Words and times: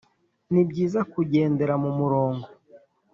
nibyiza 0.51 0.99
kugendera 1.11 1.73
mumurongo 1.83 2.47